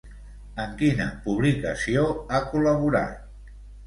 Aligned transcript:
En 0.61 0.71
quina 0.77 1.05
publicació 1.25 2.05
ha 2.31 2.39
col·laborat? 2.55 3.53